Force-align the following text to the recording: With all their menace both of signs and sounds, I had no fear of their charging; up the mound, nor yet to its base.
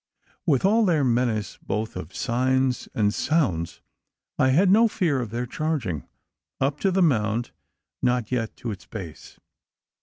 With 0.47 0.65
all 0.65 0.83
their 0.83 1.03
menace 1.03 1.59
both 1.61 1.95
of 1.95 2.15
signs 2.15 2.89
and 2.95 3.13
sounds, 3.13 3.81
I 4.39 4.47
had 4.49 4.71
no 4.71 4.87
fear 4.87 5.21
of 5.21 5.29
their 5.29 5.45
charging; 5.45 6.07
up 6.59 6.79
the 6.79 7.03
mound, 7.03 7.51
nor 8.01 8.23
yet 8.27 8.57
to 8.57 8.71
its 8.71 8.87
base. 8.87 9.37